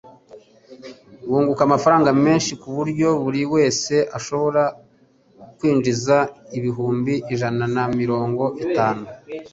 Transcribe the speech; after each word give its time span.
bunguka 1.29 1.61
amafaranga 1.67 2.09
menshi 2.25 2.51
ku 2.61 2.67
buryo 2.77 3.09
buri 3.23 3.41
wese 3.53 3.93
ashobora 4.17 4.63
kwinjiza 5.57 6.17
ibihumbi 6.57 7.13
ijana 7.33 7.65
na 7.75 7.83
mirongo 7.99 8.43
itanu 8.65 9.03